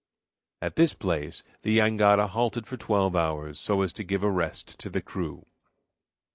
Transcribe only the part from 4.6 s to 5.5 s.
to the crew.